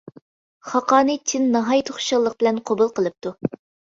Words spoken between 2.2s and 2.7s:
بىلەن